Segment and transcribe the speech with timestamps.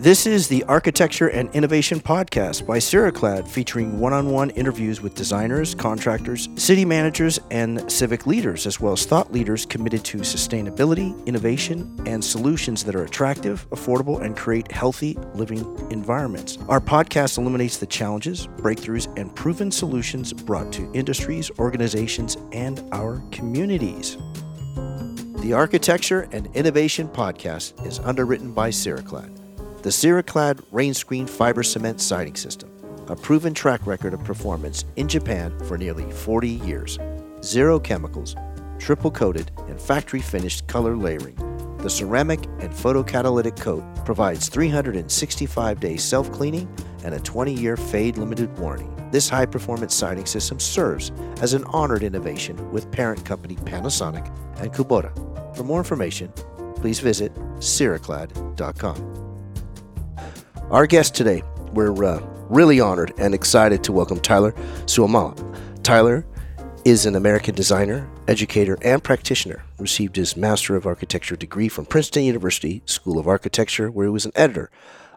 [0.00, 5.14] This is the Architecture and Innovation Podcast by Ceraclad, featuring one on one interviews with
[5.14, 11.14] designers, contractors, city managers, and civic leaders, as well as thought leaders committed to sustainability,
[11.26, 15.58] innovation, and solutions that are attractive, affordable, and create healthy living
[15.90, 16.56] environments.
[16.70, 23.22] Our podcast illuminates the challenges, breakthroughs, and proven solutions brought to industries, organizations, and our
[23.32, 24.16] communities.
[25.42, 29.39] The Architecture and Innovation Podcast is underwritten by Ceraclad
[29.82, 32.70] the Ceraclad rain screen fiber cement siding system,
[33.08, 36.98] a proven track record of performance in Japan for nearly 40 years.
[37.42, 38.36] Zero chemicals,
[38.78, 41.36] triple coated, and factory finished color layering.
[41.78, 46.68] The ceramic and photocatalytic coat provides 365 day self cleaning
[47.02, 48.86] and a 20 year fade limited warranty.
[49.10, 54.70] This high performance siding system serves as an honored innovation with parent company Panasonic and
[54.72, 55.10] Kubota.
[55.56, 56.32] For more information,
[56.76, 59.29] please visit ceraclad.com.
[60.70, 61.42] Our guest today,
[61.72, 64.52] we're uh, really honored and excited to welcome Tyler
[64.86, 65.34] Suomala.
[65.82, 66.24] Tyler
[66.84, 69.64] is an American designer, educator, and practitioner.
[69.80, 74.24] Received his Master of Architecture degree from Princeton University School of Architecture, where he was
[74.24, 74.70] an editor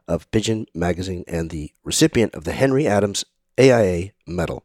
[0.07, 3.23] of Pidgin Magazine and the recipient of the Henry Adams
[3.59, 4.63] AIA Medal.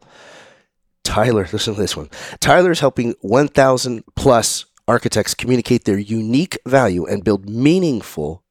[1.04, 2.08] Tyler, listen to this one.
[2.40, 8.42] Tyler is helping 1,000 plus architects communicate their unique value and build meaningful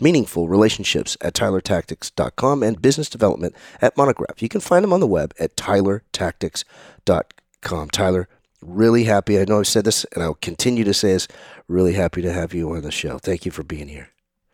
[0.00, 4.42] meaningful relationships at tylertactics.com and business development at Monograph.
[4.42, 7.90] You can find them on the web at tylertactics.com.
[7.90, 8.28] Tyler,
[8.60, 9.38] really happy.
[9.38, 11.28] I know I've said this and I'll continue to say this.
[11.68, 13.18] Really happy to have you on the show.
[13.18, 14.08] Thank you for being here.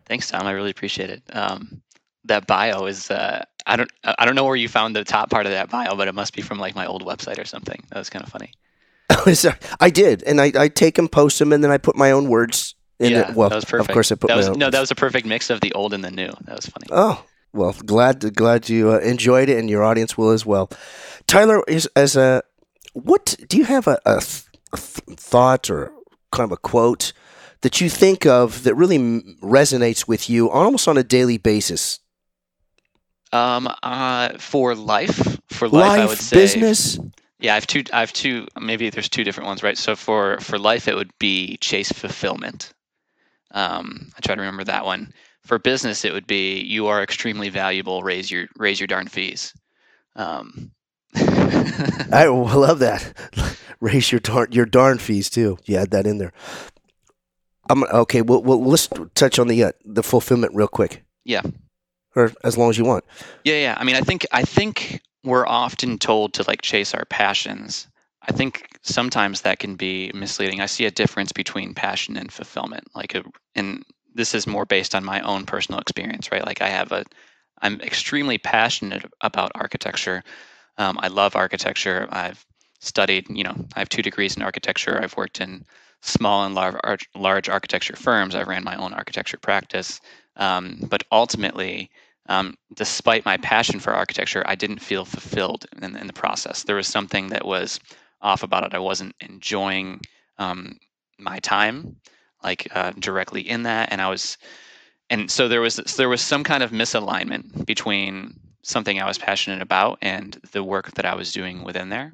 [0.05, 0.45] Thanks, Tom.
[0.45, 1.23] I really appreciate it.
[1.33, 1.81] Um,
[2.25, 5.45] that bio is uh, I don't I don't know where you found the top part
[5.45, 7.81] of that bio, but it must be from like my old website or something.
[7.89, 8.51] That was kind of funny.
[9.79, 12.29] I did, and I, I take them, post them, and then I put my own
[12.29, 13.89] words yeah, well, that was perfect.
[13.89, 14.69] Of course, I put that was, no.
[14.69, 16.31] That was a perfect mix of the old and the new.
[16.45, 16.87] That was funny.
[16.91, 20.69] Oh well, glad glad you uh, enjoyed it, and your audience will as well.
[21.27, 22.43] Tyler is as a
[22.93, 24.43] what do you have a, a, th-
[24.73, 25.91] a th- thought or
[26.31, 27.13] kind of a quote
[27.61, 28.97] that you think of that really
[29.41, 31.99] resonates with you almost on a daily basis?
[33.31, 36.99] Um, uh, for life, for life, life I would say business.
[37.39, 37.83] Yeah, I have two.
[37.91, 38.47] I have two.
[38.59, 39.77] Maybe there's two different ones, right?
[39.77, 42.73] So for for life, it would be chase fulfillment.
[43.53, 45.13] Um, I try to remember that one.
[45.43, 48.01] For business, it would be you are extremely valuable.
[48.01, 49.53] Raise your raise your darn fees.
[50.15, 50.71] Um.
[51.15, 53.13] I love that.
[53.79, 55.57] raise your darn your darn fees too.
[55.65, 56.33] You add that in there.
[57.69, 58.21] I'm okay.
[58.21, 61.03] Well, well let's touch on the uh, the fulfillment real quick.
[61.23, 61.41] Yeah.
[62.15, 63.03] Or as long as you want.
[63.43, 63.77] Yeah, yeah.
[63.77, 67.87] I mean, I think I think we're often told to like chase our passions
[68.25, 70.61] I think sometimes that can be misleading.
[70.61, 72.85] I see a difference between passion and fulfillment.
[72.95, 73.23] Like, a,
[73.55, 73.83] and
[74.15, 76.45] this is more based on my own personal experience, right?
[76.45, 77.03] Like, I have a,
[77.61, 80.23] I'm extremely passionate about architecture.
[80.77, 82.07] Um, I love architecture.
[82.11, 82.45] I've
[82.79, 84.99] studied, you know, I have two degrees in architecture.
[85.01, 85.65] I've worked in
[86.01, 88.35] small and large, large architecture firms.
[88.35, 90.01] I've ran my own architecture practice.
[90.37, 91.89] Um, but ultimately,
[92.27, 96.63] um, despite my passion for architecture, I didn't feel fulfilled in, in the process.
[96.63, 97.79] There was something that was
[98.23, 98.73] off about it.
[98.73, 100.01] I wasn't enjoying
[100.39, 100.79] um,
[101.19, 101.97] my time
[102.43, 104.37] like uh, directly in that, and I was,
[105.09, 109.61] and so there was there was some kind of misalignment between something I was passionate
[109.61, 112.13] about and the work that I was doing within there.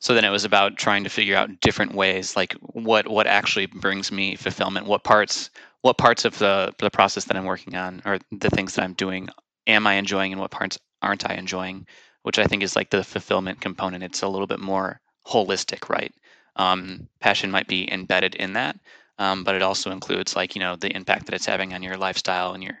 [0.00, 3.66] So then it was about trying to figure out different ways, like what what actually
[3.66, 5.50] brings me fulfillment, what parts
[5.82, 8.94] what parts of the the process that I'm working on or the things that I'm
[8.94, 9.28] doing
[9.66, 11.86] am I enjoying and what parts aren't I enjoying
[12.22, 14.04] which I think is like the fulfillment component.
[14.04, 16.12] It's a little bit more holistic, right?
[16.56, 18.78] Um, passion might be embedded in that,
[19.18, 21.96] um, but it also includes like you know the impact that it's having on your
[21.96, 22.80] lifestyle and your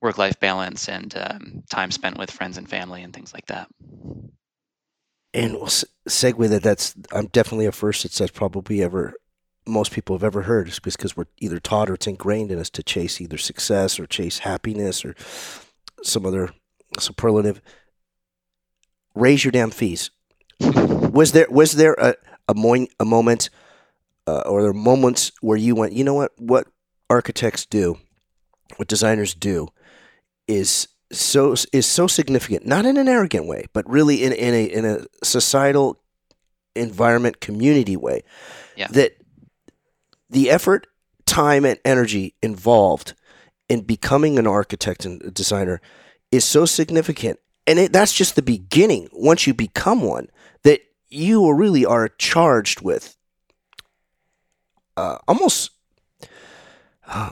[0.00, 3.68] work-life balance and um, time spent with friends and family and things like that.
[5.34, 6.62] And we'll segue that.
[6.62, 9.14] That's I'm definitely a first that says probably ever
[9.66, 12.70] most people have ever heard is because we're either taught or it's ingrained in us
[12.70, 15.14] to chase either success or chase happiness or
[16.02, 16.50] some other
[16.98, 17.60] superlative
[19.14, 20.10] raise your damn fees.
[20.60, 22.14] was there was there a
[22.48, 23.50] a, mo- a moment
[24.26, 26.66] uh, or there moments where you went, you know what, what
[27.08, 27.98] architects do,
[28.76, 29.68] what designers do,
[30.46, 34.64] is so is so significant, not in an arrogant way, but really in, in a
[34.64, 36.00] in a societal
[36.76, 38.22] environment community way.
[38.76, 38.86] Yeah.
[38.88, 39.16] That
[40.28, 40.86] the effort,
[41.26, 43.14] time, and energy involved
[43.68, 45.80] in becoming an architect and a designer
[46.30, 47.40] is so significant
[47.70, 49.08] and it, that's just the beginning.
[49.12, 50.28] Once you become one,
[50.62, 53.16] that you really are charged with
[54.96, 55.70] uh, almost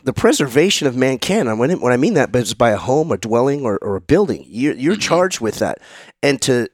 [0.02, 1.48] the preservation of mankind.
[1.48, 3.96] And when, when I mean that, but it's by a home, a dwelling, or, or
[3.96, 4.44] a building.
[4.46, 5.00] You're, you're Mhm.
[5.00, 5.78] charged with that,
[6.22, 6.68] and to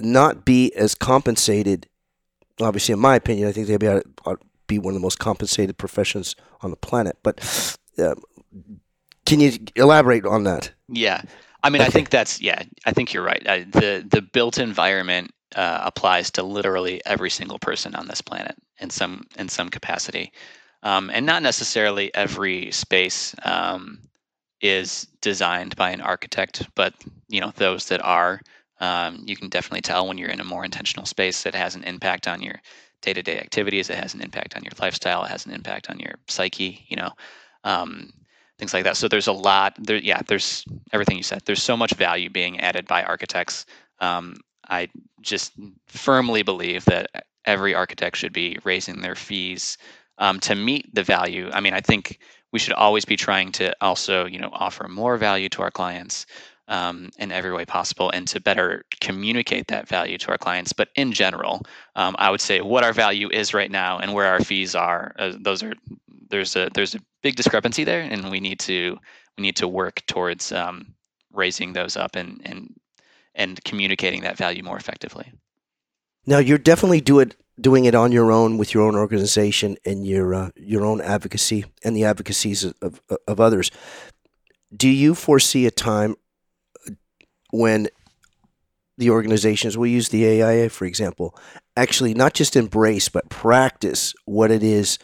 [0.00, 1.86] not be as compensated.
[2.60, 5.18] Obviously, in my opinion, I think they'd be, ought to be one of the most
[5.18, 7.16] compensated professions on the planet.
[7.22, 7.40] But
[7.98, 8.14] uh,
[9.24, 10.72] can you elaborate on that?
[10.88, 11.22] Yeah,
[11.62, 12.62] I mean, I think that's yeah.
[12.84, 13.46] I think you're right.
[13.48, 18.56] I, the the built environment uh, applies to literally every single person on this planet
[18.78, 20.32] in some in some capacity,
[20.82, 24.00] um, and not necessarily every space um,
[24.60, 26.66] is designed by an architect.
[26.74, 26.94] But
[27.28, 28.40] you know, those that are,
[28.80, 31.84] um, you can definitely tell when you're in a more intentional space that has an
[31.84, 32.60] impact on your
[33.02, 33.90] day-to-day activities.
[33.90, 35.24] It has an impact on your lifestyle.
[35.24, 36.84] It has an impact on your psyche.
[36.88, 37.10] You know.
[37.64, 38.12] Um,
[38.58, 38.96] things like that.
[38.96, 39.96] So there's a lot there.
[39.96, 41.42] Yeah, there's everything you said.
[41.44, 43.66] There's so much value being added by architects.
[44.00, 44.36] Um,
[44.68, 44.88] I
[45.20, 45.52] just
[45.86, 49.76] firmly believe that every architect should be raising their fees
[50.18, 51.50] um, to meet the value.
[51.52, 52.18] I mean, I think
[52.52, 56.26] we should always be trying to also, you know, offer more value to our clients
[56.72, 60.72] um, in every way possible, and to better communicate that value to our clients.
[60.72, 61.60] But in general,
[61.96, 65.14] um, I would say what our value is right now and where our fees are.
[65.18, 65.74] Uh, those are
[66.30, 68.98] there's a there's a big discrepancy there, and we need to
[69.36, 70.94] we need to work towards um,
[71.30, 72.74] raising those up and and
[73.34, 75.30] and communicating that value more effectively.
[76.24, 80.06] Now you're definitely do it doing it on your own with your own organization and
[80.06, 83.70] your uh, your own advocacy and the advocacies of, of, of others.
[84.74, 86.16] Do you foresee a time
[87.52, 87.88] when
[88.98, 91.36] the organizations, we use the AIA for example,
[91.76, 94.98] actually not just embrace but practice what it is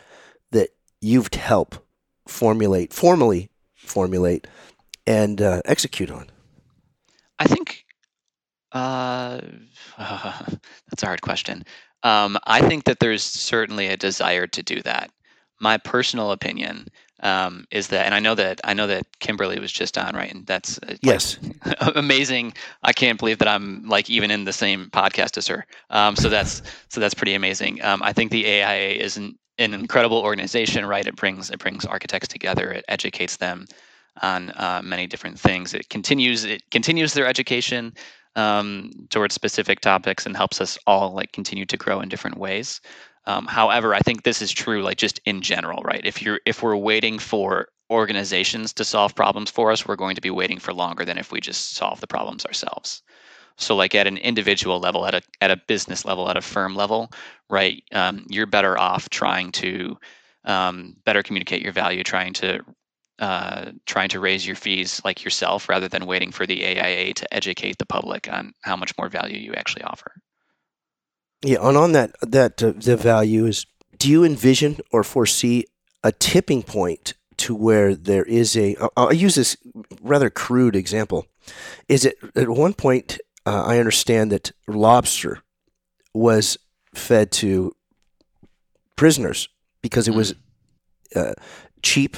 [0.50, 1.78] that you've helped
[2.26, 4.46] formulate, formally formulate,
[5.06, 6.26] and uh, execute on?
[7.38, 7.86] I think
[8.72, 9.40] uh,
[9.98, 11.64] that's a hard question.
[12.02, 15.10] Um, I think that there's certainly a desire to do that.
[15.60, 16.86] My personal opinion
[17.20, 20.32] um, is that, and I know that I know that Kimberly was just on, right?
[20.32, 21.38] And that's uh, like, Yes.
[21.94, 22.55] amazing.
[22.82, 25.67] I can't believe that I'm like even in the same podcast as her.
[25.91, 27.82] Um, so that's so that's pretty amazing.
[27.82, 31.06] Um, I think the AIA is an, an incredible organization, right?
[31.06, 32.70] It brings it brings architects together.
[32.70, 33.67] It educates them
[34.23, 35.75] on uh, many different things.
[35.75, 37.94] It continues it continues their education
[38.37, 42.81] um, towards specific topics and helps us all like continue to grow in different ways.
[43.28, 46.00] Um, however, I think this is true like just in general, right?
[46.02, 50.22] If you're if we're waiting for organizations to solve problems for us, we're going to
[50.22, 53.02] be waiting for longer than if we just solve the problems ourselves.
[53.58, 56.75] So, like at an individual level, at a at a business level, at a firm
[56.75, 57.12] level,
[57.50, 57.82] right?
[57.92, 59.98] Um, you're better off trying to
[60.44, 62.60] um, better communicate your value, trying to
[63.19, 67.34] uh, trying to raise your fees like yourself, rather than waiting for the AIA to
[67.34, 70.12] educate the public on how much more value you actually offer.
[71.43, 73.67] Yeah, and on that that uh, the value is.
[73.99, 75.64] Do you envision or foresee
[76.05, 78.76] a tipping point to where there is a?
[78.76, 79.56] I'll, I'll use this
[80.02, 81.26] rather crude example.
[81.88, 83.19] Is it at one point?
[83.44, 85.43] Uh, I understand that lobster
[86.12, 86.58] was
[86.94, 87.75] fed to
[88.96, 89.49] prisoners
[89.82, 90.34] because it was
[91.17, 91.32] uh,
[91.82, 92.17] cheap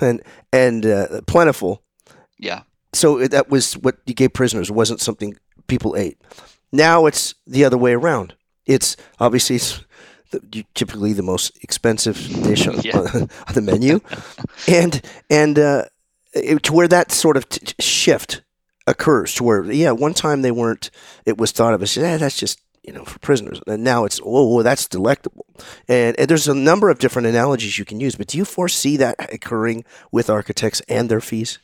[0.00, 0.22] and
[0.52, 1.82] and uh, plentiful.
[2.38, 2.62] Yeah,
[2.92, 4.68] So that was what you gave prisoners.
[4.68, 5.36] It wasn't something
[5.68, 6.20] people ate.
[6.70, 8.34] Now it's the other way around.
[8.66, 9.84] It's obviously it's
[10.30, 12.98] the, typically the most expensive dish on, Yeah.
[13.48, 14.00] on the menu,
[14.68, 15.84] and and uh,
[16.34, 18.42] it, to where that sort of t- shift
[18.86, 20.90] occurs to where yeah, one time they weren't.
[21.24, 24.20] It was thought of as yeah, that's just you know for prisoners, and now it's
[24.24, 25.46] oh, that's delectable.
[25.88, 28.16] And, and there's a number of different analogies you can use.
[28.16, 31.58] But do you foresee that occurring with architects and their fees?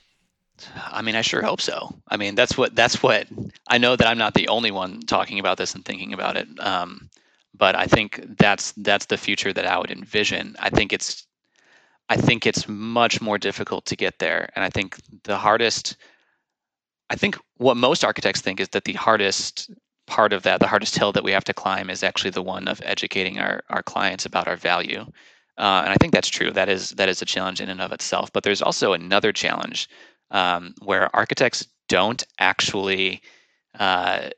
[0.87, 1.93] I mean, I sure hope so.
[2.09, 3.27] I mean, that's what that's what
[3.73, 6.47] I know that I'm not the only one talking about this and thinking about it.
[6.61, 7.09] Um,
[7.55, 10.55] but I think that's that's the future that I would envision.
[10.59, 11.27] I think it's
[12.11, 15.97] I think it's much more difficult to get there, and I think the hardest.
[17.09, 19.71] I think what most architects think is that the hardest
[20.07, 22.69] part of that, the hardest hill that we have to climb, is actually the one
[22.69, 25.01] of educating our our clients about our value.
[25.59, 26.51] Uh, and I think that's true.
[26.51, 28.31] That is that is a challenge in and of itself.
[28.33, 29.89] But there's also another challenge
[30.31, 33.23] um, where architects don't actually,
[33.79, 34.29] uh,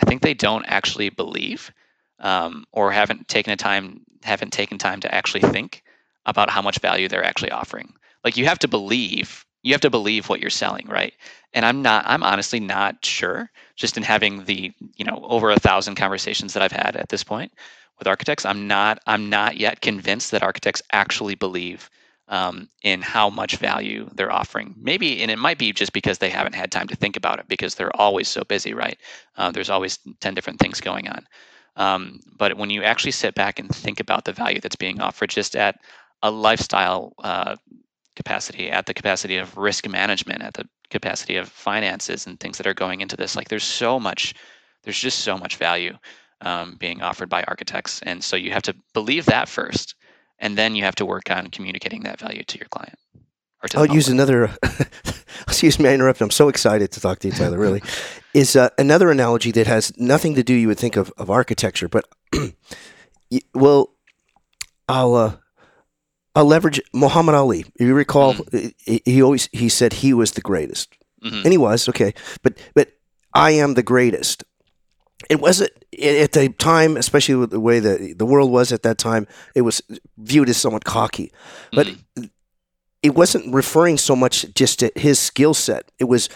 [0.00, 1.72] I think they don't actually believe
[2.20, 5.82] um, or haven't taken a time, haven't taken time to actually think
[6.26, 7.92] about how much value they're actually offering.
[8.24, 11.14] Like you have to believe, you have to believe what you're selling, right?
[11.52, 13.50] And I'm not, I'm honestly not sure.
[13.76, 17.24] Just in having the, you know, over a thousand conversations that I've had at this
[17.24, 17.52] point
[17.98, 21.88] with architects, I'm not, I'm not yet convinced that architects actually believe
[22.28, 24.74] um, in how much value they're offering.
[24.78, 27.48] Maybe, and it might be just because they haven't had time to think about it
[27.48, 28.98] because they're always so busy, right?
[29.36, 31.26] Uh, there's always 10 different things going on.
[31.76, 35.30] Um, but when you actually sit back and think about the value that's being offered
[35.30, 35.76] just at
[36.22, 37.56] a lifestyle uh,
[38.16, 42.66] capacity, at the capacity of risk management, at the capacity of finances and things that
[42.66, 43.36] are going into this.
[43.36, 44.34] Like there's so much,
[44.82, 45.96] there's just so much value
[46.40, 48.00] um, being offered by architects.
[48.02, 49.94] And so you have to believe that first,
[50.38, 52.98] and then you have to work on communicating that value to your client.
[53.62, 54.50] Or to I'll use another.
[55.42, 56.20] excuse me, I interrupt.
[56.20, 57.58] I'm so excited to talk to you, Tyler.
[57.58, 57.82] Really,
[58.34, 60.54] is uh, another analogy that has nothing to do.
[60.54, 62.08] You would think of, of architecture, but
[63.54, 63.94] well,
[64.88, 65.36] I'll uh,
[66.36, 67.64] I'll leverage Muhammad Ali.
[67.80, 68.68] You recall, mm-hmm.
[68.78, 71.42] he, he, always he said he was the greatest, mm-hmm.
[71.42, 72.14] and he was okay.
[72.42, 72.92] But but
[73.34, 74.44] I am the greatest.
[75.28, 78.98] It wasn't at the time, especially with the way that the world was at that
[78.98, 79.26] time.
[79.54, 79.82] It was
[80.16, 81.32] viewed as somewhat cocky,
[81.72, 81.86] but.
[81.86, 82.24] Mm-hmm
[83.02, 85.90] it wasn't referring so much just to his skill set.
[85.98, 86.28] It was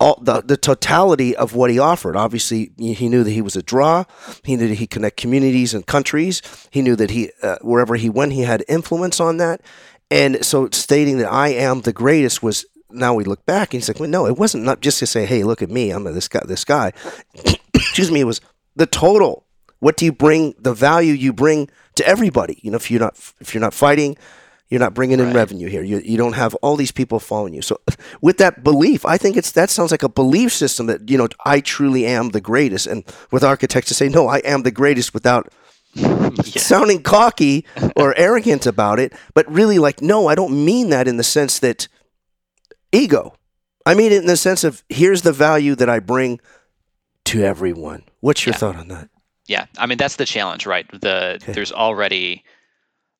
[0.00, 2.16] all the, the totality of what he offered.
[2.16, 4.04] Obviously, he knew that he was a draw.
[4.42, 6.42] He knew that he connect communities and countries.
[6.70, 9.60] He knew that he uh, wherever he went, he had influence on that.
[10.10, 13.88] And so, stating that I am the greatest was now we look back and he's
[13.88, 16.28] like, well, no, it wasn't not just to say, hey, look at me, I'm this
[16.28, 16.42] guy.
[16.44, 16.92] This guy.
[17.74, 18.20] Excuse me.
[18.20, 18.40] It was
[18.76, 19.46] the total.
[19.80, 20.54] What do you bring?
[20.58, 22.60] The value you bring to everybody.
[22.62, 24.16] You know, if you're not if you're not fighting
[24.72, 25.34] you're not bringing in right.
[25.34, 25.82] revenue here.
[25.82, 27.60] You, you don't have all these people following you.
[27.60, 27.78] So,
[28.22, 31.28] with that belief, I think it's that sounds like a belief system that you know
[31.44, 32.86] I truly am the greatest.
[32.86, 35.52] And with architects to say, no, I am the greatest without
[35.94, 36.40] yeah.
[36.56, 41.18] sounding cocky or arrogant about it, but really like, no, I don't mean that in
[41.18, 41.86] the sense that
[42.92, 43.34] ego.
[43.84, 46.40] I mean it in the sense of here's the value that I bring
[47.26, 48.04] to everyone.
[48.20, 48.58] What's your yeah.
[48.58, 49.08] thought on that?
[49.48, 50.86] Yeah, I mean that's the challenge, right?
[51.00, 51.52] The okay.
[51.52, 52.44] there's already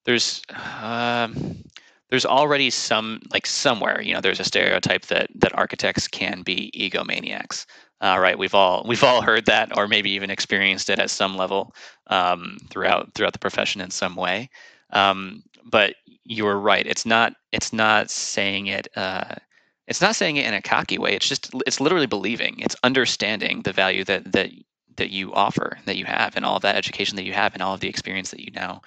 [0.05, 0.43] there's
[0.81, 1.65] um,
[2.13, 6.71] there's already some like somewhere you know there's a stereotype that that architects can be
[6.77, 7.65] egomaniacs
[8.03, 11.37] uh, right we've all we've all heard that or maybe even experienced it at some
[11.37, 11.75] level
[12.09, 14.51] um, throughout throughout the profession in some way
[14.91, 19.35] um, but you're right it's not it's not saying it uh,
[19.93, 23.61] it's not saying it in a cocky way it's just it's literally believing it's understanding
[23.61, 24.51] the value that that
[24.97, 27.63] that you offer that you have and all of that education that you have and
[27.63, 28.81] all of the experience that you now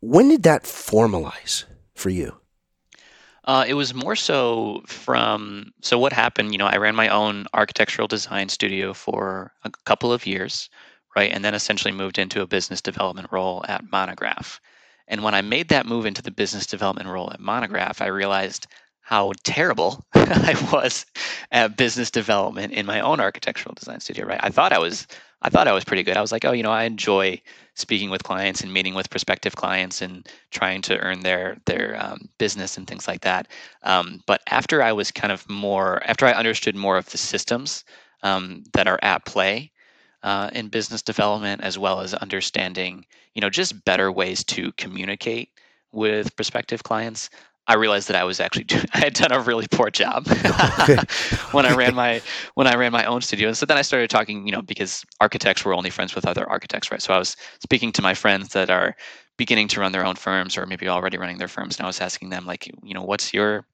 [0.00, 2.36] When did that formalize for you?
[3.44, 6.52] Uh, it was more so from so what happened.
[6.52, 10.68] You know, I ran my own architectural design studio for a couple of years,
[11.16, 14.60] right, and then essentially moved into a business development role at Monograph.
[15.10, 18.66] And when I made that move into the business development role at Monograph, I realized
[19.02, 21.04] how terrible I was
[21.50, 24.24] at business development in my own architectural design studio.
[24.24, 25.08] Right, I thought I was
[25.42, 26.16] I thought I was pretty good.
[26.16, 27.40] I was like, oh, you know, I enjoy
[27.74, 32.28] speaking with clients and meeting with prospective clients and trying to earn their their um,
[32.38, 33.48] business and things like that.
[33.82, 37.84] Um, but after I was kind of more, after I understood more of the systems
[38.22, 39.72] um, that are at play
[40.22, 45.50] uh, in business development, as well as understanding, you know, just better ways to communicate
[45.92, 47.30] with prospective clients,
[47.66, 50.26] I realized that I was actually doing, I had done a really poor job
[51.52, 52.20] when I ran my
[52.54, 53.48] when I ran my own studio.
[53.48, 56.48] And so then I started talking, you know, because architects were only friends with other
[56.48, 57.00] architects, right?
[57.00, 58.96] So I was speaking to my friends that are
[59.36, 62.00] beginning to run their own firms or maybe already running their firms, and I was
[62.00, 63.64] asking them like, you know, what's your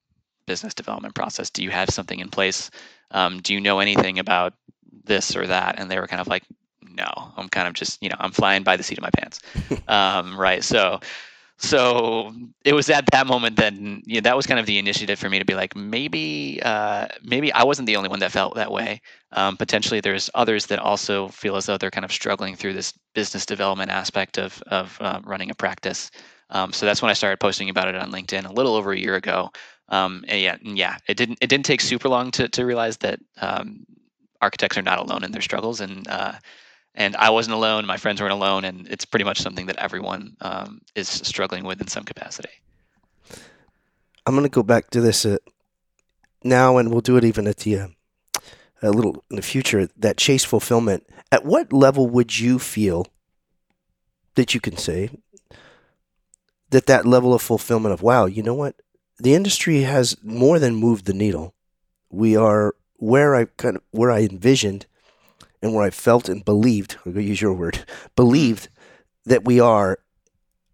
[0.47, 1.50] business development process?
[1.50, 2.71] Do you have something in place?
[3.12, 4.55] Um, do you know anything about
[5.05, 5.78] this or that?
[5.78, 6.45] And they were kind of like,
[6.83, 9.40] no, I'm kind of just, you know, I'm flying by the seat of my pants,
[9.88, 10.62] um, right?
[10.64, 11.00] So
[11.59, 15.19] so it was at that moment that you know, that was kind of the initiative
[15.19, 18.55] for me to be like maybe uh, maybe I wasn't the only one that felt
[18.57, 19.00] that way.
[19.33, 22.93] Um, potentially, there's others that also feel as though they're kind of struggling through this
[23.14, 26.11] business development aspect of of uh, running a practice.
[26.50, 28.99] Um, so that's when I started posting about it on LinkedIn a little over a
[28.99, 29.50] year ago.
[29.88, 33.19] Um, and yeah, yeah, it didn't it didn't take super long to to realize that
[33.40, 33.87] um,
[34.47, 36.35] architects are not alone in their struggles and uh,
[36.97, 37.85] and I wasn't alone.
[37.85, 41.79] My friends weren't alone, and it's pretty much something that everyone um, is struggling with
[41.81, 42.55] in some capacity.
[44.25, 45.37] I'm going to go back to this uh,
[46.43, 47.88] now, and we'll do it even at the uh,
[48.83, 53.07] a little in the future that chase fulfillment at what level would you feel
[54.35, 55.11] that you can say
[56.71, 58.76] that that level of fulfillment of wow you know what
[59.19, 61.55] the industry has more than moved the needle
[62.11, 64.87] we are where i kind of where i envisioned
[65.62, 67.85] and where i felt and believed to use your word
[68.17, 68.69] believed
[69.25, 69.99] that we are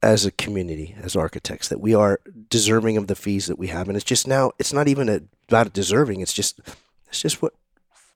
[0.03, 3.89] as a community as architects that we are deserving of the fees that we have
[3.89, 6.61] and it's just now it's not even about deserving it's just
[7.09, 7.55] it's just what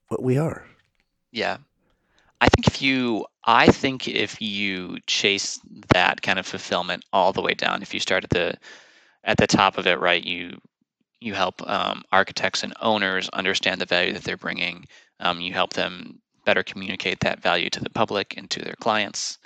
[0.08, 0.66] what we are
[1.36, 1.58] Yeah.
[2.40, 7.42] I think if you I think if you chase that kind of fulfillment all the
[7.42, 8.56] way down, if you start at the
[9.22, 10.58] at the top of it, right, you
[11.20, 14.84] you help um, architects and owners understand the value that they're bringing.
[15.20, 19.38] Um, you help them better communicate that value to the public and to their clients,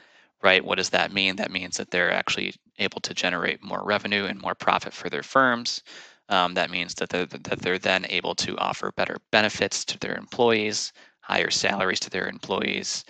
[0.42, 0.64] right?
[0.64, 1.36] What does that mean?
[1.36, 5.22] That means that they're actually able to generate more revenue and more profit for their
[5.22, 5.82] firms.
[6.28, 10.16] Um, that means that they're, that they're then able to offer better benefits to their
[10.16, 13.04] employees, higher salaries to their employees,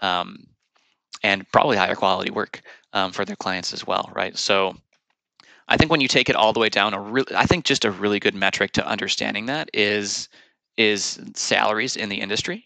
[0.00, 0.44] um,
[1.22, 4.36] and probably higher quality work um, for their clients as well, right?
[4.36, 4.76] So
[5.68, 7.84] I think when you take it all the way down, a real, I think just
[7.84, 10.28] a really good metric to understanding that is
[10.76, 12.64] is salaries in the industry.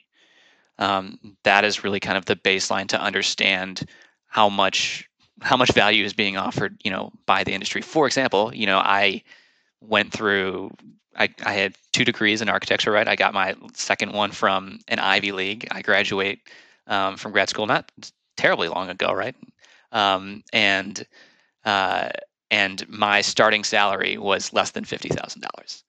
[0.78, 3.84] Um, that is really kind of the baseline to understand
[4.26, 5.08] how much
[5.42, 7.82] how much value is being offered, you know, by the industry.
[7.82, 9.22] For example, you know, I
[9.80, 10.72] went through
[11.16, 13.08] I, I had two degrees in architecture, right?
[13.08, 15.66] I got my second one from an Ivy League.
[15.70, 16.40] I graduate
[16.86, 17.90] um, from grad school not
[18.36, 19.34] terribly long ago, right?
[19.90, 21.04] Um, and
[21.64, 22.10] uh,
[22.50, 25.84] and my starting salary was less than fifty thousand dollars.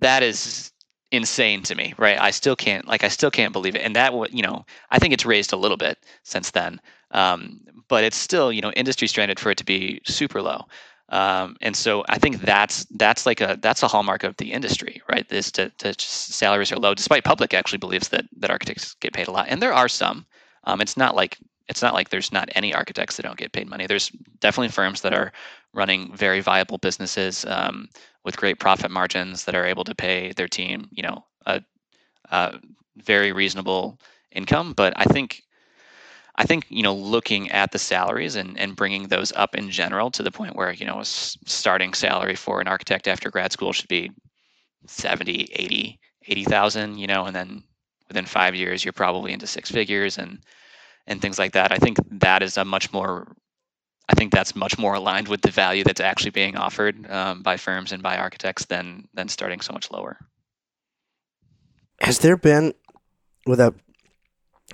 [0.00, 0.72] That is
[1.10, 2.18] insane to me, right?
[2.18, 3.82] I still can't like I still can't believe it.
[3.82, 6.80] And that you know I think it's raised a little bit since then,
[7.10, 10.66] um, but it's still you know industry standard for it to be super low.
[11.08, 15.02] Um, and so I think that's that's like a that's a hallmark of the industry,
[15.10, 15.28] right?
[15.28, 19.28] This to, to salaries are low, despite public actually believes that that architects get paid
[19.28, 20.26] a lot, and there are some.
[20.64, 23.68] Um, it's not like it's not like there's not any architects that don't get paid
[23.68, 23.86] money.
[23.86, 25.32] There's definitely firms that are
[25.74, 27.88] running very viable businesses um,
[28.24, 31.62] with great profit margins that are able to pay their team, you know, a,
[32.30, 32.58] a
[32.96, 33.98] very reasonable
[34.32, 34.72] income.
[34.74, 35.42] But I think
[36.36, 40.10] I think you know looking at the salaries and, and bringing those up in general
[40.12, 43.72] to the point where you know a starting salary for an architect after grad school
[43.72, 44.10] should be
[44.86, 47.62] 70 80 80,000 you know and then
[48.08, 50.38] within 5 years you're probably into six figures and
[51.06, 53.36] and things like that I think that is a much more
[54.08, 57.56] I think that's much more aligned with the value that's actually being offered um, by
[57.56, 60.18] firms and by architects than than starting so much lower
[62.02, 62.74] has there been
[63.46, 63.74] without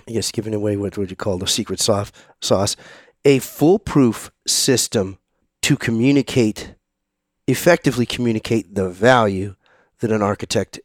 [0.06, 2.76] I guess giving away what would you call the secret sauce,
[3.24, 5.18] a foolproof system
[5.62, 6.74] to communicate,
[7.46, 9.54] effectively communicate the value
[9.98, 10.80] that an architect,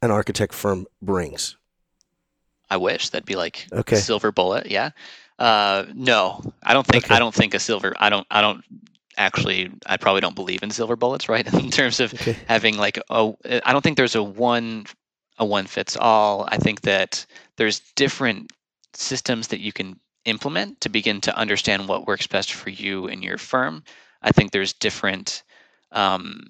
[0.00, 1.56] an architect firm brings.
[2.70, 3.96] I wish that'd be like okay.
[3.96, 4.70] silver bullet.
[4.70, 4.90] Yeah.
[5.38, 7.04] Uh, no, I don't think.
[7.04, 7.14] Okay.
[7.14, 7.94] I don't think a silver.
[7.98, 8.26] I don't.
[8.30, 8.64] I don't
[9.16, 9.70] actually.
[9.86, 11.46] I probably don't believe in silver bullets, right?
[11.52, 12.36] In terms of okay.
[12.48, 13.32] having like a.
[13.64, 14.86] I don't think there's a one
[15.38, 16.48] a one fits all.
[16.50, 18.52] I think that there's different
[18.94, 23.22] systems that you can implement to begin to understand what works best for you and
[23.22, 23.84] your firm.
[24.22, 25.42] I think there's different
[25.92, 26.46] um,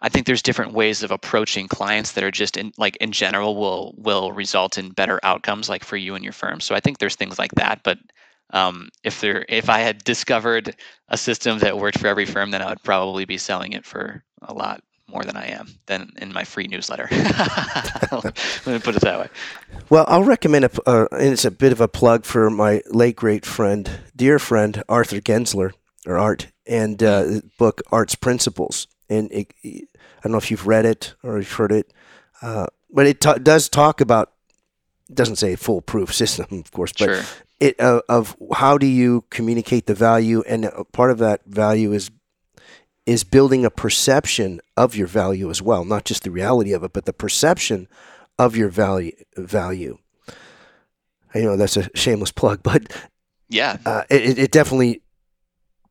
[0.00, 3.56] I think there's different ways of approaching clients that are just in like in general
[3.56, 6.60] will will result in better outcomes like for you and your firm.
[6.60, 7.98] So I think there's things like that, but
[8.50, 10.76] um, if there if I had discovered
[11.08, 14.22] a system that worked for every firm, then I would probably be selling it for
[14.42, 17.08] a lot more than I am than in my free newsletter.
[18.12, 19.28] Let me put it that way.
[19.90, 23.16] Well, I'll recommend a, uh, and it's a bit of a plug for my late
[23.16, 25.72] great friend, dear friend Arthur Gensler
[26.06, 28.86] or Art, and uh, book Art's Principles.
[29.08, 29.86] And it, I
[30.22, 31.92] don't know if you've read it or you've heard it,
[32.42, 34.32] uh, but it ta- does talk about.
[35.12, 37.22] Doesn't say foolproof system, of course, but sure.
[37.60, 41.92] it uh, of how do you communicate the value, and uh, part of that value
[41.92, 42.10] is
[43.06, 46.92] is building a perception of your value as well, not just the reality of it,
[46.92, 47.88] but the perception
[48.38, 49.12] of your value.
[49.34, 49.96] Value.
[51.34, 52.92] I know that's a shameless plug, but
[53.48, 55.02] yeah, uh, it, it definitely.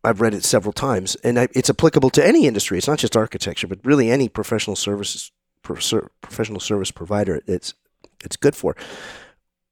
[0.04, 2.78] I've read it several times, and I, it's applicable to any industry.
[2.78, 5.32] It's not just architecture, but really any professional services
[5.64, 7.42] professional service provider.
[7.46, 7.74] It's
[8.24, 8.76] it's good for.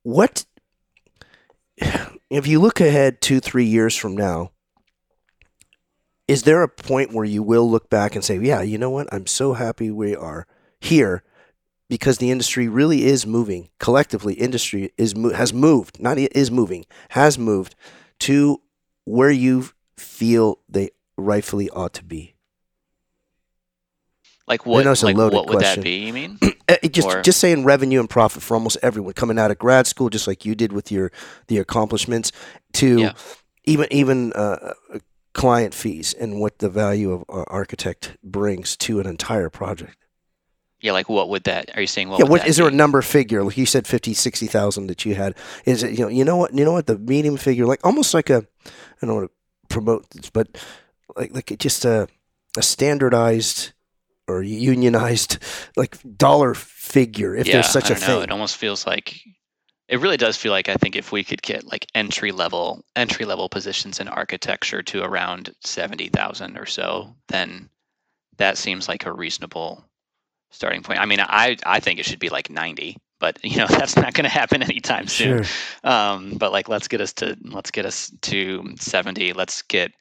[0.04, 0.46] What
[2.30, 4.52] if you look ahead two, three years from now?
[6.28, 9.12] is there a point where you will look back and say, yeah, you know what?
[9.14, 10.48] I'm so happy we are
[10.80, 11.24] here
[11.88, 14.34] because the industry really is moving collectively.
[14.34, 17.76] Industry is has moved, not is moving, has moved
[18.20, 18.62] to
[19.04, 22.36] where you feel they rightfully ought to be.
[24.48, 24.86] Like what?
[24.86, 25.82] Like what would question.
[25.82, 26.06] that be?
[26.06, 26.40] You mean?
[26.70, 29.88] Uh, just or, just saying revenue and profit for almost everyone coming out of grad
[29.88, 31.12] school, just like you did with your
[31.48, 32.32] the accomplishments,
[32.74, 33.14] to yeah.
[33.64, 34.74] even even uh,
[35.34, 39.98] client fees and what the value of an architect brings to an entire project.
[40.80, 41.72] Yeah, like what would that?
[41.76, 42.20] Are you saying what?
[42.20, 43.44] Yeah, what is there a number figure?
[43.44, 45.34] Like you said, 50, 60,000 that you had.
[45.66, 48.14] Is it you know you know what you know what the medium figure like almost
[48.14, 48.46] like a
[49.02, 49.32] I don't to
[49.70, 50.48] promote but
[51.16, 52.08] like like just a
[52.58, 53.72] a standardized
[54.28, 55.38] or unionized
[55.76, 58.24] like dollar figure if yeah, there's such a thing.
[58.24, 59.20] It almost feels like
[59.88, 63.26] it really does feel like I think if we could get like entry level entry
[63.26, 67.70] level positions in architecture to around seventy thousand or so, then
[68.38, 69.86] that seems like a reasonable
[70.52, 71.00] starting point.
[71.00, 74.14] I mean, I I think it should be like ninety, but you know that's not
[74.14, 75.44] going to happen anytime soon.
[75.44, 75.92] Sure.
[75.92, 79.34] Um, but like, let's get us to let's get us to seventy.
[79.34, 79.92] Let's get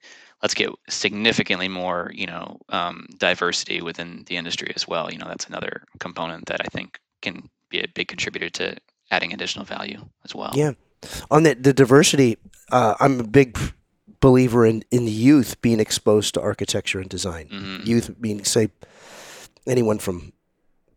[0.43, 5.11] let's get significantly more you know um, diversity within the industry as well.
[5.11, 8.77] You know, that's another component that I think can be a big contributor to
[9.11, 10.53] adding additional value as well.
[10.55, 10.73] Yeah,
[11.31, 12.37] on the the diversity,
[12.71, 13.59] uh, I'm a big
[14.21, 17.49] believer in in youth being exposed to architecture and design.
[17.49, 17.89] Mm-hmm.
[17.89, 18.69] Youth being say
[19.67, 20.35] anyone from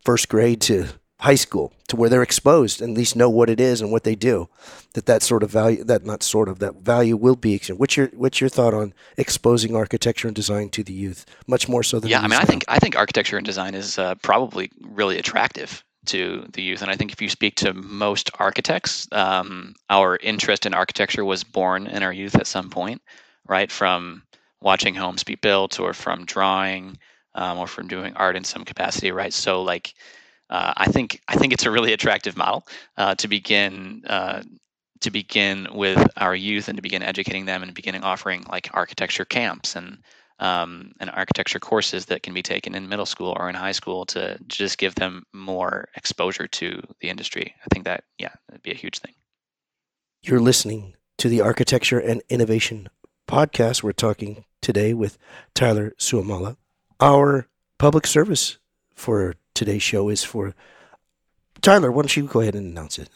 [0.04, 0.88] first grade to
[1.20, 4.04] high school to where they're exposed and at least know what it is and what
[4.04, 4.48] they do
[4.94, 8.06] that that sort of value that not sort of that value will be what's your
[8.14, 12.08] what's your thought on exposing architecture and design to the youth much more so than
[12.08, 15.82] yeah i mean i think i think architecture and design is uh, probably really attractive
[16.08, 16.82] to the youth.
[16.82, 21.44] And I think if you speak to most architects, um, our interest in architecture was
[21.44, 23.00] born in our youth at some point,
[23.46, 23.70] right?
[23.70, 24.22] From
[24.60, 26.98] watching homes be built or from drawing
[27.34, 29.32] um, or from doing art in some capacity, right?
[29.32, 29.94] So, like,
[30.50, 34.42] uh, I think I think it's a really attractive model uh, to begin uh,
[35.00, 39.24] to begin with our youth and to begin educating them and beginning offering like architecture
[39.24, 39.98] camps and
[40.40, 44.06] um, and architecture courses that can be taken in middle school or in high school
[44.06, 47.54] to just give them more exposure to the industry.
[47.64, 49.14] I think that, yeah, that'd be a huge thing.
[50.22, 52.88] You're listening to the Architecture and Innovation
[53.28, 53.82] podcast.
[53.82, 55.18] We're talking today with
[55.54, 56.56] Tyler Suomala.
[57.00, 58.58] Our public service
[58.94, 60.54] for today's show is for
[61.60, 61.90] Tyler.
[61.90, 63.10] Why don't you go ahead and announce it?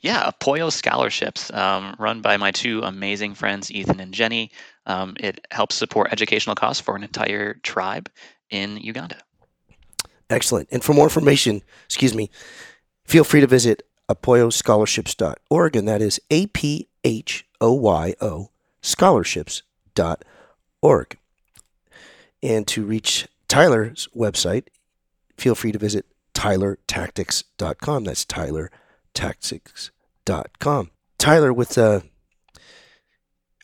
[0.00, 4.50] Yeah, Apoyo Scholarships, um, run by my two amazing friends, Ethan and Jenny.
[4.84, 8.10] Um, it helps support educational costs for an entire tribe
[8.50, 9.18] in Uganda.
[10.28, 10.68] Excellent.
[10.72, 12.30] And for more information, excuse me,
[13.04, 18.50] feel free to visit apoyoscholarships.org, and that is A P H O Y O
[18.82, 21.18] scholarships.org.
[22.42, 24.66] And to reach Tyler's website,
[25.36, 28.04] feel free to visit tylertactics.com.
[28.04, 30.90] That's tylertactics.com.
[31.18, 32.00] Tyler, with uh,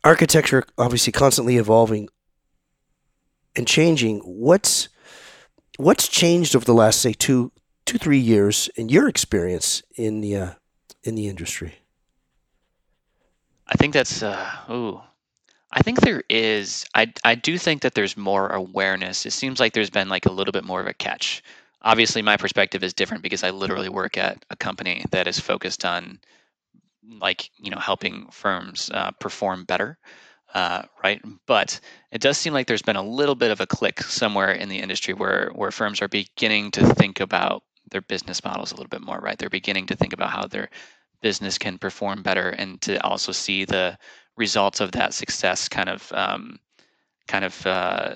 [0.04, 2.08] architecture obviously constantly evolving
[3.56, 4.20] and changing.
[4.20, 4.88] What's
[5.76, 7.52] what's changed over the last say two
[7.84, 10.50] two three years in your experience in the uh,
[11.02, 11.76] in the industry?
[13.66, 15.00] I think that's uh, ooh.
[15.70, 16.86] I think there is.
[16.94, 19.26] I I do think that there's more awareness.
[19.26, 21.42] It seems like there's been like a little bit more of a catch.
[21.82, 25.84] Obviously, my perspective is different because I literally work at a company that is focused
[25.84, 26.20] on
[27.20, 29.98] like you know helping firms uh, perform better
[30.54, 31.80] uh, right but
[32.12, 34.78] it does seem like there's been a little bit of a click somewhere in the
[34.78, 39.00] industry where where firms are beginning to think about their business models a little bit
[39.02, 40.68] more right they're beginning to think about how their
[41.22, 43.96] business can perform better and to also see the
[44.36, 46.58] results of that success kind of um,
[47.26, 48.14] kind of uh,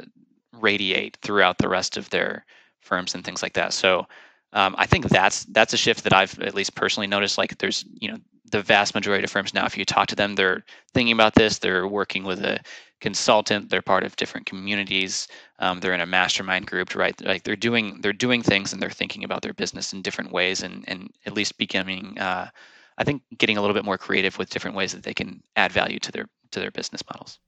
[0.61, 2.45] radiate throughout the rest of their
[2.81, 4.07] firms and things like that so
[4.53, 7.39] um, I think that's that's a shift that I've at least personally noticed.
[7.39, 8.19] Like there's you know
[8.51, 10.63] the vast majority of firms now, if you talk to them, they're
[10.93, 11.59] thinking about this.
[11.59, 12.61] They're working with a
[13.01, 13.71] consultant.
[13.71, 15.27] They're part of different communities.
[15.59, 17.19] Um, they're in a mastermind group, right?
[17.25, 20.63] Like they're doing they're doing things and they're thinking about their business in different ways,
[20.63, 22.49] and and at least becoming, uh,
[22.99, 25.73] I think, getting a little bit more creative with different ways that they can add
[25.73, 27.39] value to their to their business models.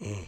[0.00, 0.26] Mm.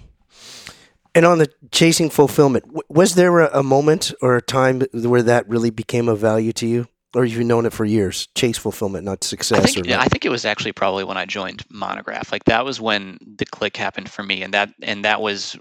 [1.14, 5.70] And on the chasing fulfillment, was there a, moment or a time where that really
[5.70, 6.86] became of value to you?
[7.14, 8.28] or you've known it for years?
[8.34, 9.58] Chase fulfillment, not success.
[9.58, 12.30] I think, yeah, I think it was actually probably when I joined Monograph.
[12.30, 15.56] Like that was when the click happened for me, and that and that was,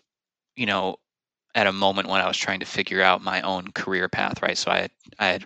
[0.55, 0.97] you know,
[1.55, 4.41] at a moment when I was trying to figure out my own career path.
[4.41, 5.45] Right, so I had, I had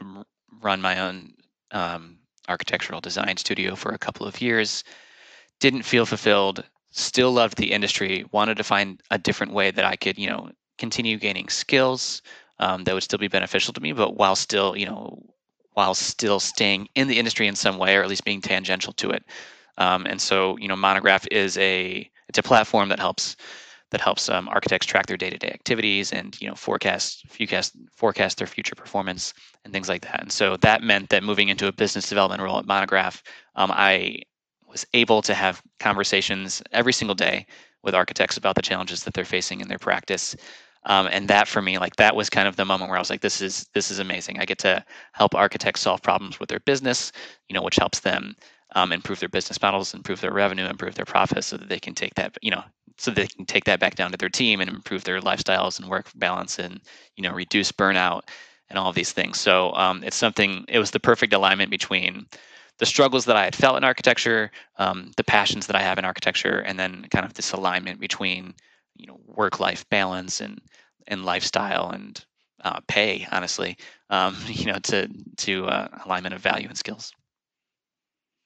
[0.62, 1.34] run my own
[1.71, 2.17] um,
[2.48, 4.84] architectural design studio for a couple of years.
[5.60, 6.64] Didn't feel fulfilled.
[6.92, 8.26] Still loved the industry.
[8.32, 12.22] Wanted to find a different way that I could, you know, continue gaining skills
[12.60, 15.22] um, that would still be beneficial to me, but while still, you know,
[15.74, 19.10] while still staying in the industry in some way or at least being tangential to
[19.10, 19.24] it.
[19.78, 23.36] Um, and so, you know, Monograph is a it's a platform that helps
[23.92, 28.48] that helps um, architects track their day-to-day activities and you know forecast forecast forecast their
[28.48, 30.22] future performance and things like that.
[30.22, 33.22] And so that meant that moving into a business development role at Monograph,
[33.56, 34.22] um, I
[34.68, 37.46] was able to have conversations every single day
[37.84, 40.36] with architects about the challenges that they're facing in their practice.
[40.86, 43.10] Um, and that for me, like that was kind of the moment where I was
[43.10, 44.40] like, this is this is amazing.
[44.40, 47.12] I get to help architects solve problems with their business,
[47.50, 48.36] you know, which helps them
[48.76, 51.94] um, improve their business models, improve their revenue, improve their profits, so that they can
[51.94, 52.64] take that, you know,
[52.98, 55.90] so they can take that back down to their team and improve their lifestyles and
[55.90, 56.82] work balance and
[57.16, 58.24] you know reduce burnout
[58.70, 59.40] and all of these things.
[59.40, 60.66] So um, it's something.
[60.68, 62.28] It was the perfect alignment between
[62.78, 66.06] the struggles that I had felt in architecture, um, the passions that I have in
[66.06, 68.54] architecture, and then kind of this alignment between
[68.96, 70.62] you know work-life balance and
[71.08, 72.24] and lifestyle and
[72.64, 73.28] uh, pay.
[73.32, 73.78] Honestly,
[74.10, 77.14] um, you know, to to uh, alignment of value and skills.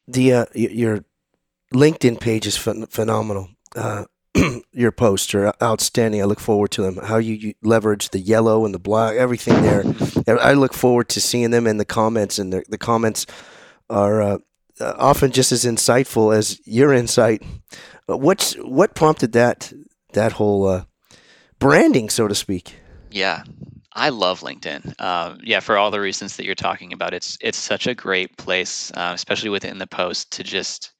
[0.07, 1.05] The uh, your
[1.73, 3.49] LinkedIn page is ph- phenomenal.
[3.75, 4.05] Uh,
[4.71, 6.21] your posts are outstanding.
[6.21, 6.97] I look forward to them.
[6.97, 9.83] How you, you, leverage the yellow and the black, everything there.
[10.39, 13.25] I look forward to seeing them in the comments, and the, the comments
[13.89, 14.37] are uh,
[14.79, 17.43] often just as insightful as your insight.
[18.07, 19.71] What's what prompted that
[20.13, 20.83] that whole uh,
[21.59, 22.75] branding, so to speak?
[23.11, 23.43] Yeah,
[23.95, 24.93] I love LinkedIn.
[24.99, 28.35] Uh, yeah, for all the reasons that you're talking about, it's it's such a great
[28.37, 30.91] place, uh, especially within the post, to just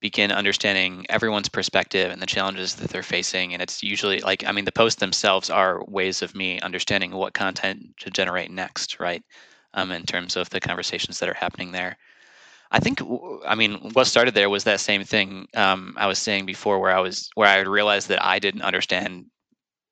[0.00, 3.52] begin understanding everyone's perspective and the challenges that they're facing.
[3.54, 7.32] And it's usually like, I mean, the posts themselves are ways of me understanding what
[7.34, 9.22] content to generate next, right?
[9.72, 11.96] Um, in terms of the conversations that are happening there.
[12.70, 13.00] I think,
[13.46, 16.92] I mean, what started there was that same thing um, I was saying before, where
[16.96, 19.26] I was, where I realized that I didn't understand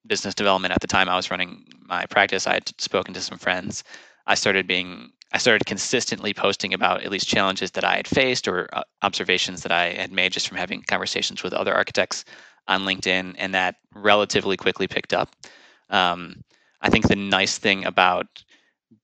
[0.06, 2.46] business development at the time I was running my practice.
[2.46, 3.84] I had spoken to some friends.
[4.26, 8.46] I started being I started consistently posting about at least challenges that I had faced
[8.46, 12.26] or uh, observations that I had made just from having conversations with other architects
[12.68, 15.34] on LinkedIn, and that relatively quickly picked up.
[15.88, 16.42] Um,
[16.82, 18.26] I think the nice thing about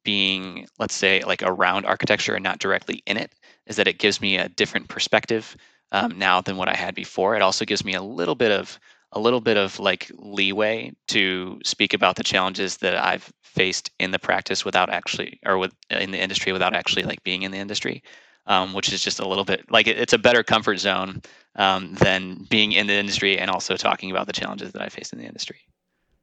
[0.04, 3.32] being, let's say, like around architecture and not directly in it
[3.66, 5.56] is that it gives me a different perspective
[5.92, 7.36] um, now than what I had before.
[7.36, 8.78] It also gives me a little bit of
[9.12, 14.10] a little bit of like leeway to speak about the challenges that I've faced in
[14.10, 17.58] the practice without actually, or with in the industry without actually like being in the
[17.58, 18.02] industry,
[18.46, 21.22] um, which is just a little bit like it, it's a better comfort zone
[21.56, 25.12] um, than being in the industry and also talking about the challenges that I face
[25.12, 25.60] in the industry.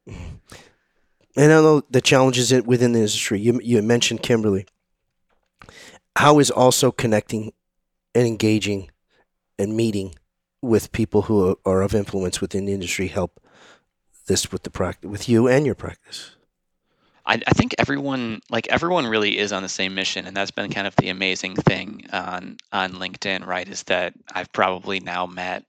[0.08, 3.40] And I know the challenges within the industry.
[3.40, 4.68] You you mentioned Kimberly.
[6.16, 7.52] How is also connecting
[8.14, 8.90] and engaging
[9.60, 10.16] and meeting
[10.66, 13.40] with people who are of influence within the industry help
[14.28, 16.36] this with the practice with you and your practice?
[17.26, 20.72] I, I, think everyone like everyone really is on the same mission, and that's been
[20.72, 23.68] kind of the amazing thing on on LinkedIn, right?
[23.68, 25.66] Is that I've probably now met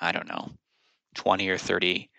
[0.00, 0.50] I don't know
[1.14, 2.10] twenty or thirty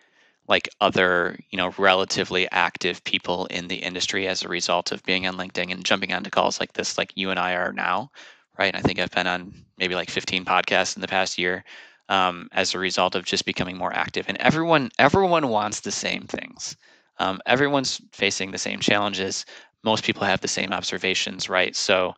[0.47, 5.27] like other you know relatively active people in the industry as a result of being
[5.27, 8.11] on LinkedIn and jumping onto calls like this, like you and I are now,
[8.57, 8.75] right?
[8.75, 11.63] I think I've been on maybe like fifteen podcasts in the past year
[12.11, 14.25] um, as a result of just becoming more active.
[14.27, 16.75] And everyone everyone wants the same things.
[17.19, 19.45] Um, everyone's facing the same challenges.
[19.83, 21.75] Most people have the same observations, right?
[21.75, 22.13] So,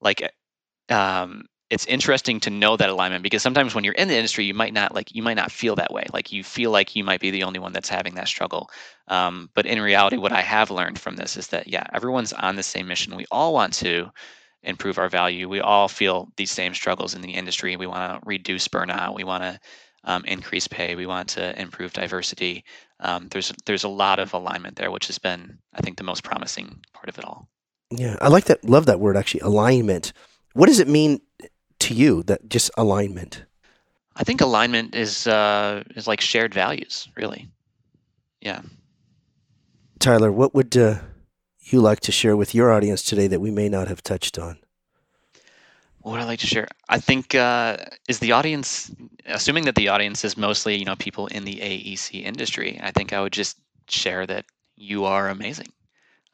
[0.00, 0.30] like,
[0.88, 4.54] um, it's interesting to know that alignment because sometimes when you're in the industry, you
[4.54, 6.06] might not like you might not feel that way.
[6.12, 8.70] Like you feel like you might be the only one that's having that struggle.
[9.08, 12.54] Um, but in reality, what I have learned from this is that yeah, everyone's on
[12.54, 13.16] the same mission.
[13.16, 14.12] We all want to
[14.64, 15.48] improve our value.
[15.48, 17.76] We all feel these same struggles in the industry.
[17.76, 19.14] We want to reduce burnout.
[19.14, 19.60] We want to
[20.04, 20.94] um, increase pay.
[20.94, 22.64] We want to improve diversity.
[23.00, 26.24] Um, there's there's a lot of alignment there, which has been, I think, the most
[26.24, 27.48] promising part of it all.
[27.90, 28.64] Yeah, I like that.
[28.64, 29.40] Love that word actually.
[29.40, 30.12] Alignment.
[30.54, 31.20] What does it mean
[31.80, 32.22] to you?
[32.22, 33.44] That just alignment.
[34.16, 37.48] I think alignment is uh, is like shared values, really.
[38.40, 38.60] Yeah.
[39.98, 40.98] Tyler, what would uh,
[41.72, 44.58] you like to share with your audience today that we may not have touched on?
[46.00, 46.68] What I like to share?
[46.88, 48.94] I think uh, is the audience,
[49.26, 52.78] assuming that the audience is mostly you know people in the AEC industry.
[52.82, 53.56] I think I would just
[53.88, 54.44] share that
[54.76, 55.68] you are amazing.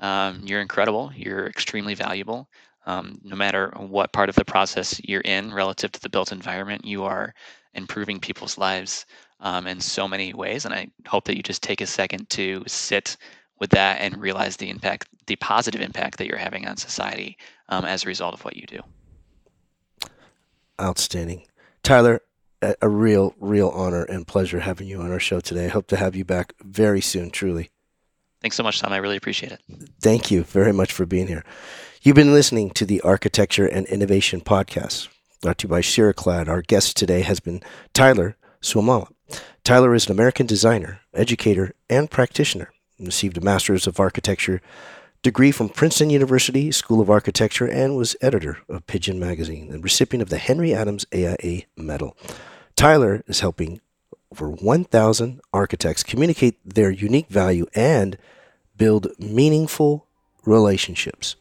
[0.01, 1.13] Um, you're incredible.
[1.15, 2.49] You're extremely valuable.
[2.87, 6.85] Um, no matter what part of the process you're in relative to the built environment,
[6.85, 7.35] you are
[7.75, 9.07] improving people's lives
[9.41, 10.65] um, in so many ways.
[10.65, 13.17] And I hope that you just take a second to sit
[13.61, 17.39] with that and realize the impact, the positive impact that you're having on society
[17.69, 18.81] um, as a result of what you do.
[20.81, 21.47] Outstanding.
[21.85, 22.23] Tyler,
[22.61, 25.67] a, a real, real honor and pleasure having you on our show today.
[25.67, 27.71] I hope to have you back very soon, truly.
[28.41, 28.93] Thanks so much, Tom.
[28.93, 29.61] I really appreciate it.
[30.01, 31.45] Thank you very much for being here.
[32.03, 35.07] You've been listening to the Architecture and Innovation Podcast,
[35.43, 36.49] brought to you by Ceraclad.
[36.49, 37.63] Our guest today has been
[37.95, 39.13] Tyler Suomala.
[39.63, 42.73] Tyler is an American designer, educator, and practitioner.
[42.97, 44.61] He received a Master's of Architecture
[45.23, 50.23] degree from Princeton University School of Architecture and was editor of Pidgin Magazine and recipient
[50.23, 52.17] of the Henry Adams AIA Medal.
[52.77, 53.81] Tyler is helping
[54.33, 58.17] over 1,000 architects communicate their unique value and
[58.77, 60.07] build meaningful
[60.47, 61.37] relationships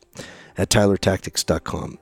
[0.58, 1.98] at tylertactics.com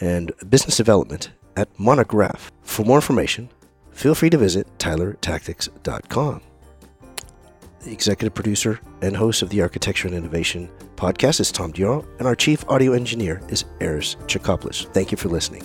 [0.00, 2.52] and business development at Monograph.
[2.62, 3.48] For more information,
[3.90, 6.42] feel free to visit tylertactics.com.
[7.86, 12.26] The executive producer and host of the Architecture and Innovation podcast is Tom Dior, and
[12.26, 14.92] our chief audio engineer is Eris Chakopoulos.
[14.92, 15.62] Thank you for listening.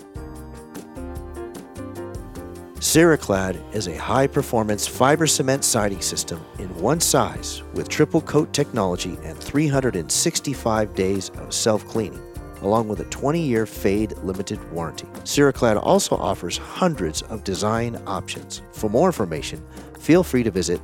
[2.76, 8.54] Ceraclad is a high performance fiber cement siding system in one size with triple coat
[8.54, 12.22] technology and 365 days of self cleaning,
[12.62, 15.08] along with a 20 year fade limited warranty.
[15.24, 18.62] Ceraclad also offers hundreds of design options.
[18.74, 19.66] For more information,
[19.98, 20.80] feel free to visit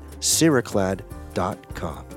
[1.38, 2.17] ceraclad.com.